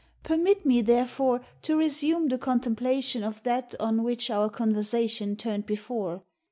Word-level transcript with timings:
Permit 0.23 0.65
me, 0.65 0.81
therefore, 0.81 1.41
to 1.61 1.77
resume 1.77 2.29
the 2.29 2.37
contemplation 2.39 3.21
of 3.23 3.43
that 3.43 3.75
on 3.79 4.01
which 4.01 4.31
our 4.31 4.49
conversation 4.49 5.35
turned 5.35 5.67
before. 5.67 6.23